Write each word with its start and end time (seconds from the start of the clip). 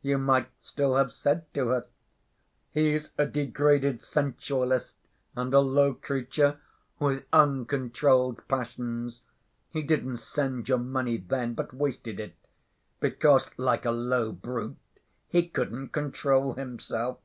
You 0.00 0.16
might 0.16 0.46
still 0.60 0.94
have 0.94 1.10
said 1.10 1.52
to 1.54 1.70
her, 1.70 1.86
'He's 2.70 3.10
a 3.18 3.26
degraded 3.26 4.00
sensualist, 4.00 4.94
and 5.34 5.52
a 5.52 5.58
low 5.58 5.92
creature, 5.92 6.60
with 7.00 7.26
uncontrolled 7.32 8.46
passions. 8.46 9.22
He 9.70 9.82
didn't 9.82 10.18
send 10.18 10.68
your 10.68 10.78
money 10.78 11.16
then, 11.16 11.54
but 11.54 11.74
wasted 11.74 12.20
it, 12.20 12.36
because, 13.00 13.50
like 13.56 13.84
a 13.84 13.90
low 13.90 14.30
brute, 14.30 14.76
he 15.26 15.48
couldn't 15.48 15.88
control 15.88 16.52
himself. 16.52 17.18